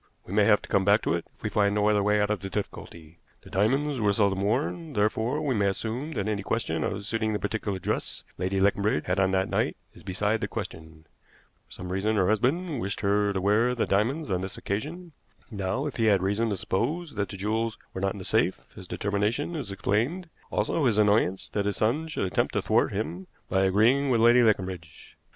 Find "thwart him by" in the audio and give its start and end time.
22.63-23.65